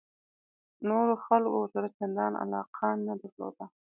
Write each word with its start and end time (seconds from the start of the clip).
نورو 0.87 1.13
خلکو 1.25 1.55
ورسره 1.59 1.87
چندان 1.97 2.33
علاقه 2.43 2.87
نه 3.05 3.13
درلوده. 3.21 3.65